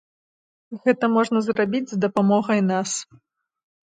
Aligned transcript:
Гэта 0.87 1.05
можна 1.15 1.41
зрабіць 1.49 1.91
з 1.93 1.99
дапамогай 2.05 2.59
нас. 2.73 2.89